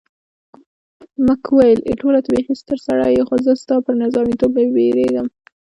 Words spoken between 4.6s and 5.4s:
بیریږم.